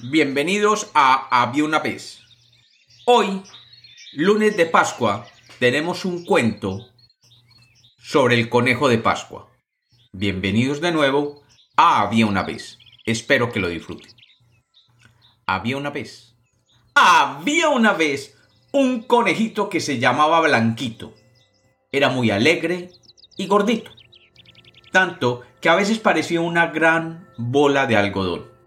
Bienvenidos 0.00 0.92
a 0.94 1.42
Había 1.42 1.64
una 1.64 1.80
vez. 1.80 2.20
Hoy, 3.04 3.42
lunes 4.12 4.56
de 4.56 4.64
Pascua, 4.64 5.26
tenemos 5.58 6.04
un 6.04 6.24
cuento 6.24 6.86
sobre 7.98 8.36
el 8.36 8.48
conejo 8.48 8.88
de 8.88 8.98
Pascua. 8.98 9.50
Bienvenidos 10.12 10.80
de 10.80 10.92
nuevo 10.92 11.42
a 11.76 12.02
Había 12.02 12.26
una 12.26 12.44
vez. 12.44 12.78
Espero 13.06 13.50
que 13.50 13.58
lo 13.58 13.68
disfruten. 13.68 14.12
Había 15.46 15.76
una 15.76 15.90
vez. 15.90 16.36
Había 16.94 17.68
una 17.68 17.92
vez 17.92 18.38
un 18.70 19.02
conejito 19.02 19.68
que 19.68 19.80
se 19.80 19.98
llamaba 19.98 20.40
Blanquito. 20.40 21.12
Era 21.90 22.08
muy 22.08 22.30
alegre 22.30 22.92
y 23.36 23.48
gordito. 23.48 23.90
Tanto 24.92 25.42
que 25.60 25.68
a 25.68 25.74
veces 25.74 25.98
parecía 25.98 26.40
una 26.40 26.68
gran 26.68 27.28
bola 27.36 27.88
de 27.88 27.96
algodón. 27.96 28.57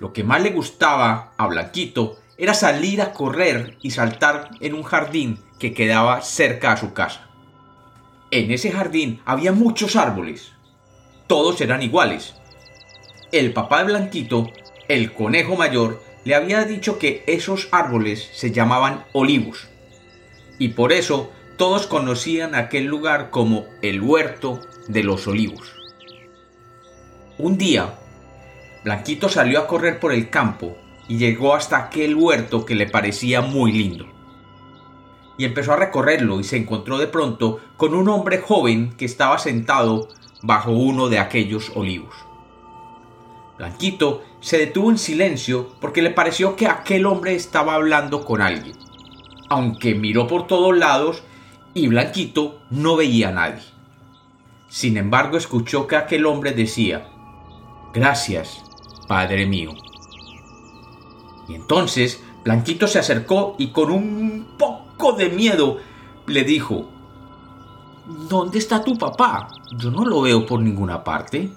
Lo 0.00 0.12
que 0.12 0.24
más 0.24 0.42
le 0.42 0.50
gustaba 0.50 1.32
a 1.36 1.46
Blanquito 1.46 2.18
era 2.38 2.54
salir 2.54 3.02
a 3.02 3.12
correr 3.12 3.76
y 3.82 3.90
saltar 3.90 4.48
en 4.60 4.74
un 4.74 4.82
jardín 4.82 5.38
que 5.58 5.74
quedaba 5.74 6.22
cerca 6.22 6.72
a 6.72 6.76
su 6.78 6.94
casa. 6.94 7.28
En 8.30 8.50
ese 8.50 8.72
jardín 8.72 9.20
había 9.26 9.52
muchos 9.52 9.96
árboles. 9.96 10.52
Todos 11.26 11.60
eran 11.60 11.82
iguales. 11.82 12.34
El 13.30 13.52
papá 13.52 13.80
de 13.80 13.92
Blanquito, 13.92 14.50
el 14.88 15.12
conejo 15.12 15.54
mayor, 15.54 16.02
le 16.24 16.34
había 16.34 16.64
dicho 16.64 16.98
que 16.98 17.22
esos 17.26 17.68
árboles 17.70 18.30
se 18.32 18.52
llamaban 18.52 19.04
olivos. 19.12 19.68
Y 20.58 20.68
por 20.68 20.92
eso 20.92 21.30
todos 21.58 21.86
conocían 21.86 22.54
aquel 22.54 22.86
lugar 22.86 23.28
como 23.30 23.66
el 23.82 24.00
huerto 24.00 24.60
de 24.88 25.02
los 25.02 25.26
olivos. 25.26 25.74
Un 27.36 27.58
día, 27.58 27.98
Blanquito 28.84 29.28
salió 29.28 29.58
a 29.58 29.66
correr 29.66 30.00
por 30.00 30.12
el 30.12 30.30
campo 30.30 30.76
y 31.08 31.18
llegó 31.18 31.54
hasta 31.54 31.76
aquel 31.76 32.14
huerto 32.14 32.64
que 32.64 32.74
le 32.74 32.86
parecía 32.86 33.40
muy 33.40 33.72
lindo. 33.72 34.06
Y 35.36 35.44
empezó 35.44 35.72
a 35.72 35.76
recorrerlo 35.76 36.40
y 36.40 36.44
se 36.44 36.56
encontró 36.56 36.98
de 36.98 37.06
pronto 37.06 37.60
con 37.76 37.94
un 37.94 38.08
hombre 38.08 38.38
joven 38.38 38.94
que 38.96 39.04
estaba 39.04 39.38
sentado 39.38 40.08
bajo 40.42 40.70
uno 40.70 41.08
de 41.08 41.18
aquellos 41.18 41.72
olivos. 41.74 42.14
Blanquito 43.58 44.22
se 44.40 44.56
detuvo 44.56 44.90
en 44.90 44.98
silencio 44.98 45.74
porque 45.80 46.00
le 46.00 46.10
pareció 46.10 46.56
que 46.56 46.66
aquel 46.66 47.04
hombre 47.04 47.34
estaba 47.34 47.74
hablando 47.74 48.24
con 48.24 48.40
alguien, 48.40 48.76
aunque 49.50 49.94
miró 49.94 50.26
por 50.26 50.46
todos 50.46 50.76
lados 50.76 51.22
y 51.74 51.88
Blanquito 51.88 52.60
no 52.70 52.96
veía 52.96 53.28
a 53.28 53.32
nadie. 53.32 53.62
Sin 54.68 54.96
embargo, 54.96 55.36
escuchó 55.36 55.86
que 55.86 55.96
aquel 55.96 56.24
hombre 56.24 56.52
decía, 56.52 57.06
Gracias, 57.92 58.62
Padre 59.10 59.44
mío. 59.44 59.72
Y 61.48 61.56
entonces 61.56 62.22
Blanquito 62.44 62.86
se 62.86 63.00
acercó 63.00 63.56
y 63.58 63.72
con 63.72 63.90
un 63.90 64.54
poco 64.56 65.14
de 65.14 65.30
miedo 65.30 65.78
le 66.28 66.44
dijo, 66.44 66.88
¿Dónde 68.28 68.60
está 68.60 68.84
tu 68.84 68.96
papá? 68.96 69.48
Yo 69.76 69.90
no 69.90 70.04
lo 70.04 70.20
veo 70.20 70.46
por 70.46 70.60
ninguna 70.60 71.02
parte. 71.02 71.50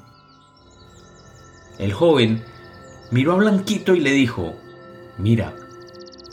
El 1.77 1.93
joven 1.93 2.43
miró 3.11 3.33
a 3.33 3.35
Blanquito 3.35 3.93
y 3.93 3.99
le 3.99 4.13
dijo, 4.13 4.55
Mira, 5.19 5.55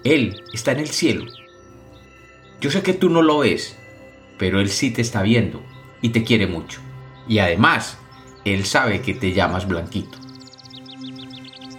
él 0.05 0.43
está 0.55 0.73
en 0.73 0.79
el 0.79 0.89
cielo. 0.89 1.27
Yo 2.63 2.71
sé 2.71 2.83
que 2.83 2.95
tú 2.95 3.11
no 3.11 3.21
lo 3.21 3.41
ves, 3.41 3.77
pero 4.39 4.59
él 4.59 4.71
sí 4.71 4.91
te 4.91 5.03
está 5.03 5.21
viendo 5.21 5.63
y 6.01 6.09
te 6.09 6.25
quiere 6.25 6.47
mucho. 6.47 6.81
Y 7.29 7.41
además, 7.41 7.99
él 8.47 8.65
sabe 8.65 9.03
que 9.03 9.13
te 9.13 9.35
llamas 9.35 9.69
Blanquito. 9.69 10.20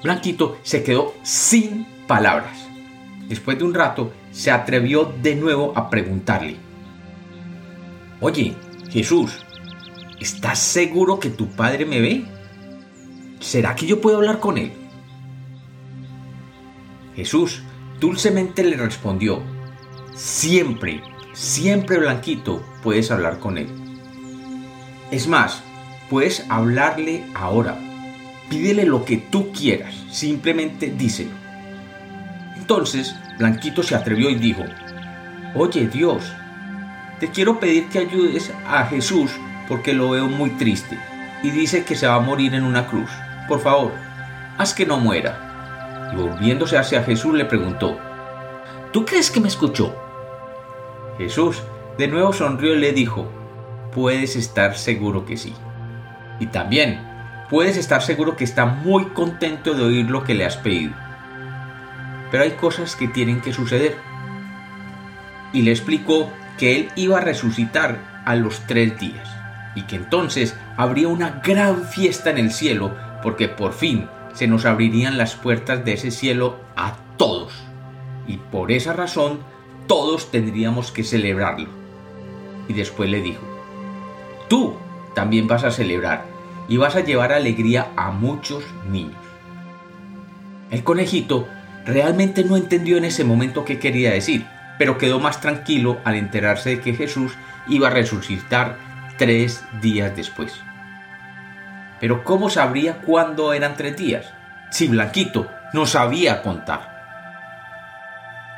Blanquito 0.04 0.58
se 0.64 0.84
quedó 0.84 1.14
sin 1.24 1.86
palabras. 2.08 2.68
Después 3.28 3.58
de 3.58 3.64
un 3.64 3.74
rato, 3.74 4.12
se 4.32 4.52
atrevió 4.52 5.14
de 5.22 5.36
nuevo 5.36 5.74
a 5.76 5.90
preguntarle, 5.90 6.58
Oye, 8.20 8.56
Jesús, 8.90 9.44
¿estás 10.20 10.60
seguro 10.60 11.20
que 11.20 11.30
tu 11.30 11.48
padre 11.48 11.86
me 11.86 12.02
ve? 12.02 12.26
¿Será 13.40 13.76
que 13.76 13.88
yo 13.88 14.00
puedo 14.00 14.18
hablar 14.18 14.40
con 14.40 14.58
él? 14.58 14.74
Jesús 17.16 17.64
dulcemente 18.00 18.64
le 18.64 18.78
respondió, 18.78 19.42
siempre, 20.14 21.02
siempre 21.34 21.98
Blanquito 21.98 22.64
puedes 22.84 23.12
hablar 23.12 23.40
con 23.40 23.58
él. 23.58 23.70
Es 25.12 25.28
más, 25.28 25.64
puedes 26.10 26.46
hablarle 26.50 27.26
ahora. 27.34 27.91
Pídele 28.52 28.86
lo 28.86 29.06
que 29.06 29.16
tú 29.16 29.54
quieras, 29.54 29.96
simplemente 30.12 30.88
díselo. 30.88 31.32
Entonces 32.58 33.16
Blanquito 33.38 33.82
se 33.82 33.96
atrevió 33.96 34.30
y 34.30 34.36
dijo, 34.36 34.64
Oye 35.56 35.88
Dios, 35.88 36.22
te 37.22 37.30
quiero 37.30 37.62
pedir 37.62 37.88
que 37.88 38.00
ayudes 38.00 38.52
a 38.68 38.84
Jesús 38.88 39.32
porque 39.70 39.94
lo 39.94 40.10
veo 40.10 40.28
muy 40.28 40.50
triste 40.50 41.00
y 41.42 41.50
dice 41.52 41.86
que 41.86 41.96
se 41.96 42.08
va 42.08 42.16
a 42.16 42.20
morir 42.20 42.54
en 42.54 42.66
una 42.66 42.88
cruz. 42.88 43.10
Por 43.48 43.62
favor, 43.62 43.94
haz 44.58 44.74
que 44.74 44.86
no 44.86 44.98
muera. 44.98 46.10
Y 46.12 46.18
volviéndose 46.18 46.78
hacia 46.78 47.04
Jesús 47.04 47.34
le 47.34 47.46
preguntó, 47.46 47.98
¿tú 48.92 49.06
crees 49.06 49.32
que 49.32 49.40
me 49.40 49.48
escuchó? 49.48 49.96
Jesús 51.18 51.64
de 51.98 52.10
nuevo 52.10 52.34
sonrió 52.34 52.76
y 52.76 52.80
le 52.80 52.92
dijo, 52.92 53.32
puedes 53.94 54.36
estar 54.36 54.76
seguro 54.76 55.26
que 55.26 55.38
sí. 55.38 55.54
Y 56.42 56.48
también 56.48 57.11
puedes 57.52 57.76
estar 57.76 58.02
seguro 58.02 58.38
que 58.38 58.46
está 58.46 58.66
muy 58.66 59.08
contento 59.08 59.74
de 59.74 59.84
oír 59.84 60.10
lo 60.10 60.24
que 60.24 60.34
le 60.34 60.46
has 60.46 60.56
pedido. 60.56 60.94
Pero 62.32 62.44
hay 62.44 62.52
cosas 62.52 62.96
que 62.96 63.10
tienen 63.10 63.42
que 63.42 63.52
suceder. 63.52 63.98
Y 65.52 65.64
le 65.64 65.72
explicó 65.72 66.32
que 66.58 66.78
él 66.78 66.90
iba 66.96 67.18
a 67.18 67.22
resucitar 67.22 68.24
a 68.26 68.36
los 68.36 68.62
tres 68.68 68.98
días 68.98 69.28
y 69.76 69.82
que 69.82 69.98
entonces 69.98 70.56
habría 70.78 71.10
una 71.10 71.42
gran 71.44 71.84
fiesta 71.84 72.30
en 72.30 72.38
el 72.38 72.52
cielo 72.52 72.96
porque 73.22 73.50
por 73.50 73.74
fin 73.74 74.08
se 74.34 74.48
nos 74.48 74.64
abrirían 74.64 75.18
las 75.18 75.36
puertas 75.36 75.84
de 75.84 75.94
ese 75.94 76.12
cielo 76.12 76.58
a 76.78 76.96
todos 77.18 77.52
y 78.28 78.38
por 78.38 78.72
esa 78.72 78.94
razón 78.94 79.40
todos 79.88 80.32
tendríamos 80.32 80.94
que 80.94 81.04
celebrarlo. 81.04 81.68
Y 82.70 82.74
después 82.74 83.10
le 83.10 83.22
dijo, 83.22 83.44
tú 84.48 84.78
también 85.16 85.48
vas 85.48 85.66
a 85.66 85.72
celebrar 85.72 86.31
y 86.68 86.78
vas 86.78 86.96
a 86.96 87.02
llevar 87.02 87.32
alegría 87.34 87.92
a 87.96 88.12
muchos 88.12 88.64
niños. 88.90 89.20
El 90.70 90.84
conejito 90.84 91.48
realmente 91.86 92.44
no 92.44 92.58
entendió 92.58 92.98
en 92.98 93.06
ese 93.06 93.24
momento 93.24 93.66
qué 93.66 93.80
quería 93.80 94.12
decir, 94.12 94.46
pero 94.78 94.98
quedó 94.98 95.20
más 95.20 95.42
tranquilo 95.42 96.00
al 96.06 96.16
enterarse 96.16 96.72
de 96.72 96.80
que 96.80 96.94
Jesús 96.94 97.34
iba 97.68 97.88
a 97.88 97.92
resucitar 97.92 98.78
tres 99.18 99.64
días 99.82 100.16
después. 100.16 100.60
Pero 102.00 102.24
¿cómo 102.24 102.50
sabría 102.50 103.02
cuándo 103.02 103.54
eran 103.54 103.76
tres 103.76 103.96
días? 103.96 104.34
Si 104.72 104.88
Blanquito 104.88 105.50
no 105.74 105.86
sabía 105.86 106.42
contar. 106.42 106.90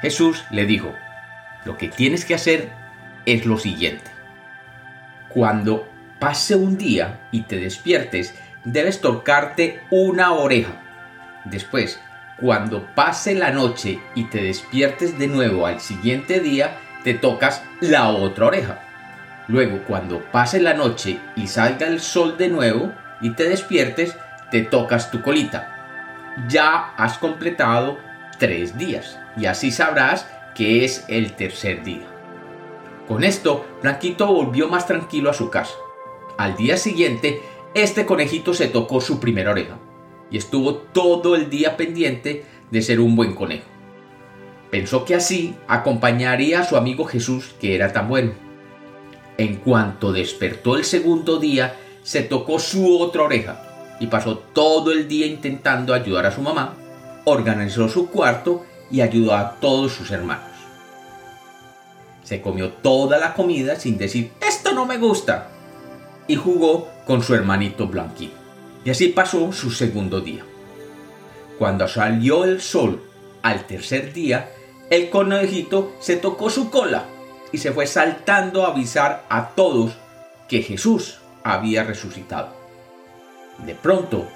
Jesús 0.01 0.43
le 0.49 0.65
dijo, 0.65 0.93
lo 1.65 1.77
que 1.77 1.89
tienes 1.89 2.25
que 2.25 2.35
hacer 2.35 2.71
es 3.25 3.45
lo 3.45 3.57
siguiente. 3.57 4.11
Cuando 5.29 5.87
pase 6.23 6.55
un 6.55 6.77
día 6.77 7.19
y 7.31 7.41
te 7.41 7.57
despiertes, 7.57 8.33
debes 8.63 9.01
tocarte 9.01 9.81
una 9.89 10.31
oreja. 10.31 10.81
Después, 11.43 11.99
cuando 12.39 12.87
pase 12.95 13.35
la 13.35 13.51
noche 13.51 13.99
y 14.15 14.29
te 14.29 14.41
despiertes 14.41 15.19
de 15.19 15.27
nuevo 15.27 15.67
al 15.67 15.81
siguiente 15.81 16.39
día, 16.39 16.77
te 17.03 17.13
tocas 17.13 17.61
la 17.81 18.07
otra 18.07 18.45
oreja. 18.45 18.79
Luego, 19.49 19.83
cuando 19.85 20.21
pase 20.31 20.61
la 20.61 20.73
noche 20.73 21.19
y 21.35 21.47
salga 21.47 21.87
el 21.87 21.99
sol 21.99 22.37
de 22.37 22.47
nuevo 22.47 22.93
y 23.19 23.31
te 23.31 23.49
despiertes, 23.49 24.15
te 24.49 24.61
tocas 24.61 25.11
tu 25.11 25.21
colita. 25.21 26.31
Ya 26.47 26.93
has 26.95 27.17
completado 27.17 27.99
tres 28.39 28.77
días 28.77 29.19
y 29.35 29.45
así 29.47 29.71
sabrás 29.71 30.25
que 30.55 30.85
es 30.85 31.03
el 31.09 31.33
tercer 31.33 31.83
día. 31.83 32.07
Con 33.09 33.25
esto, 33.25 33.67
Blanquito 33.81 34.27
volvió 34.27 34.69
más 34.69 34.87
tranquilo 34.87 35.29
a 35.29 35.33
su 35.33 35.49
casa. 35.49 35.73
Al 36.37 36.55
día 36.55 36.77
siguiente, 36.77 37.41
este 37.75 38.05
conejito 38.05 38.53
se 38.53 38.67
tocó 38.67 39.01
su 39.01 39.19
primera 39.19 39.51
oreja 39.51 39.77
y 40.31 40.37
estuvo 40.37 40.75
todo 40.75 41.35
el 41.35 41.49
día 41.49 41.77
pendiente 41.77 42.43
de 42.71 42.81
ser 42.81 42.99
un 42.99 43.15
buen 43.15 43.35
conejo. 43.35 43.65
Pensó 44.71 45.05
que 45.05 45.13
así 45.13 45.55
acompañaría 45.67 46.61
a 46.61 46.65
su 46.65 46.75
amigo 46.75 47.05
Jesús, 47.05 47.53
que 47.59 47.75
era 47.75 47.93
tan 47.93 48.07
bueno. 48.07 48.31
En 49.37 49.57
cuanto 49.57 50.11
despertó 50.11 50.75
el 50.75 50.83
segundo 50.83 51.37
día, 51.37 51.75
se 52.01 52.23
tocó 52.23 52.57
su 52.57 52.99
otra 52.99 53.23
oreja 53.23 53.95
y 53.99 54.07
pasó 54.07 54.39
todo 54.39 54.91
el 54.91 55.07
día 55.07 55.27
intentando 55.27 55.93
ayudar 55.93 56.25
a 56.25 56.31
su 56.31 56.41
mamá, 56.41 56.75
organizó 57.25 57.87
su 57.87 58.09
cuarto 58.09 58.65
y 58.89 59.01
ayudó 59.01 59.35
a 59.35 59.59
todos 59.59 59.93
sus 59.93 60.09
hermanos. 60.09 60.49
Se 62.23 62.41
comió 62.41 62.69
toda 62.69 63.19
la 63.19 63.35
comida 63.35 63.75
sin 63.75 63.97
decir, 63.97 64.31
esto 64.41 64.73
no 64.73 64.85
me 64.85 64.97
gusta, 64.97 65.51
y 66.27 66.35
jugó 66.35 66.89
con 67.05 67.21
su 67.21 67.35
hermanito 67.35 67.87
Blanquito. 67.87 68.35
Y 68.85 68.89
así 68.89 69.09
pasó 69.09 69.51
su 69.51 69.71
segundo 69.71 70.21
día. 70.21 70.43
cuando 71.59 71.87
salió 71.87 72.43
el 72.43 72.61
sol 72.61 73.01
al 73.41 73.65
tercer 73.65 74.11
día, 74.11 74.49
el 74.89 75.09
conejito 75.09 75.93
se 75.99 76.17
tocó 76.17 76.49
su 76.49 76.69
cola 76.69 77.05
y 77.51 77.59
se 77.59 77.71
fue 77.71 77.85
saltando 77.87 78.65
a 78.65 78.71
avisar 78.71 79.23
a 79.29 79.49
todos 79.49 79.93
que 80.49 80.61
Jesús 80.61 81.19
había 81.43 81.83
resucitado. 81.83 82.49
De 83.59 83.75
pronto, 83.75 84.27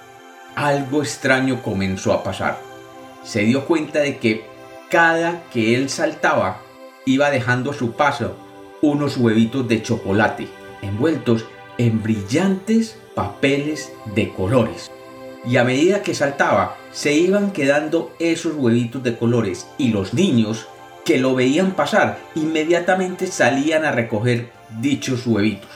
algo 0.56 1.02
extraño 1.02 1.62
comenzó 1.64 2.14
a 2.14 2.24
pasar. 2.24 2.60
Se 3.24 3.42
dio 3.42 3.66
cuenta 3.66 4.00
de 4.00 4.18
que 4.20 4.46
cada 4.90 5.44
que 5.52 5.76
él 5.76 5.90
saltaba, 5.90 6.62
iba 7.06 7.30
dejando 7.30 7.72
a 7.72 7.74
su 7.74 7.94
paso 7.94 8.38
unos 8.82 9.18
huevitos 9.18 9.68
de 9.68 9.82
chocolate 9.82 10.48
envueltos 10.82 11.46
en 11.78 12.02
brillantes 12.02 12.98
papeles 13.16 13.92
de 14.16 14.32
colores. 14.34 14.92
Y 15.46 15.58
a 15.58 15.64
medida 15.64 16.04
que 16.04 16.14
saltaba, 16.14 16.78
se 16.92 17.14
iban 17.14 17.52
quedando 17.52 18.12
esos 18.20 18.56
huevitos 18.56 19.04
de 19.04 19.18
colores 19.18 19.68
y 19.78 19.90
los 19.90 20.14
niños 20.14 20.68
que 21.06 21.18
lo 21.18 21.36
veían 21.36 21.72
pasar 21.72 22.20
inmediatamente 22.36 23.28
salían 23.28 23.86
a 23.86 23.92
recoger 23.92 24.50
dichos 24.82 25.26
huevitos. 25.26 25.70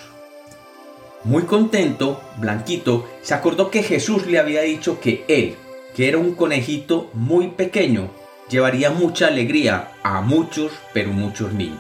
Muy 1.24 1.44
contento, 1.44 2.19
Blanquito 2.38 3.07
se 3.21 3.33
acordó 3.33 3.69
que 3.69 3.83
Jesús 3.83 4.25
le 4.25 4.39
había 4.39 4.62
dicho 4.63 5.00
que 5.00 5.24
él, 5.27 5.56
que 5.95 6.09
era 6.09 6.18
un 6.18 6.33
conejito 6.33 7.09
muy 7.13 7.50
pequeño, 7.50 8.09
llevaría 8.50 8.89
mucha 8.89 9.27
alegría 9.27 9.92
a 10.03 10.21
muchos, 10.21 10.71
pero 10.94 11.12
muchos 11.12 11.53
niños. 11.53 11.80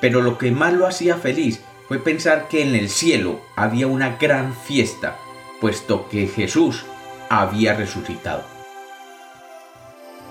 Pero 0.00 0.20
lo 0.20 0.38
que 0.38 0.50
más 0.50 0.74
lo 0.74 0.86
hacía 0.86 1.16
feliz 1.16 1.62
fue 1.88 1.98
pensar 1.98 2.48
que 2.48 2.62
en 2.62 2.74
el 2.74 2.88
cielo 2.88 3.40
había 3.54 3.86
una 3.86 4.16
gran 4.16 4.54
fiesta, 4.54 5.18
puesto 5.60 6.08
que 6.08 6.26
Jesús 6.26 6.84
había 7.28 7.74
resucitado. 7.74 8.44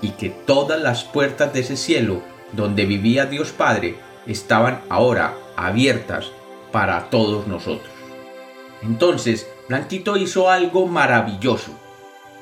Y 0.02 0.10
que 0.10 0.28
todas 0.28 0.80
las 0.80 1.04
puertas 1.04 1.52
de 1.52 1.60
ese 1.60 1.76
cielo, 1.76 2.22
donde 2.52 2.84
vivía 2.84 3.26
Dios 3.26 3.52
Padre, 3.52 3.96
estaban 4.26 4.82
ahora 4.88 5.34
abiertas 5.56 6.30
para 6.72 7.08
todos 7.08 7.46
nosotros. 7.46 7.90
Entonces, 8.82 9.48
Blanquito 9.68 10.16
hizo 10.16 10.50
algo 10.50 10.86
maravilloso. 10.86 11.72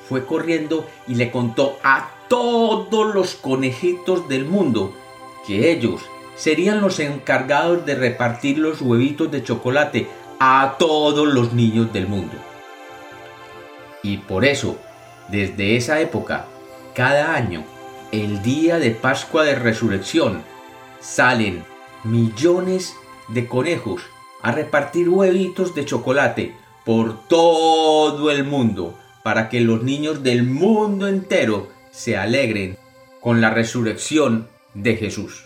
Fue 0.09 0.25
corriendo 0.25 0.85
y 1.07 1.15
le 1.15 1.31
contó 1.31 1.79
a 1.83 2.11
todos 2.27 3.15
los 3.15 3.35
conejitos 3.35 4.27
del 4.27 4.45
mundo 4.45 4.93
que 5.47 5.71
ellos 5.71 6.01
serían 6.35 6.81
los 6.81 6.99
encargados 6.99 7.85
de 7.85 7.95
repartir 7.95 8.57
los 8.57 8.81
huevitos 8.81 9.31
de 9.31 9.43
chocolate 9.43 10.07
a 10.39 10.75
todos 10.77 11.27
los 11.27 11.53
niños 11.53 11.91
del 11.93 12.07
mundo. 12.07 12.35
Y 14.03 14.17
por 14.17 14.45
eso, 14.45 14.77
desde 15.29 15.75
esa 15.75 15.99
época, 15.99 16.45
cada 16.93 17.35
año, 17.35 17.63
el 18.11 18.41
día 18.43 18.77
de 18.77 18.91
Pascua 18.91 19.43
de 19.43 19.55
Resurrección, 19.55 20.43
salen 20.99 21.63
millones 22.03 22.95
de 23.29 23.47
conejos 23.47 24.03
a 24.41 24.51
repartir 24.51 25.09
huevitos 25.09 25.73
de 25.73 25.85
chocolate 25.85 26.55
por 26.85 27.27
todo 27.27 28.29
el 28.29 28.43
mundo 28.43 28.97
para 29.23 29.49
que 29.49 29.59
los 29.59 29.81
niños 29.81 30.21
del 30.21 30.43
mundo 30.43 31.07
entero 31.07 31.69
se 31.91 32.15
alegren 32.15 32.77
con 33.21 33.41
la 33.41 33.49
resurrección 33.49 34.47
de 34.75 34.97
Jesús. 34.97 35.45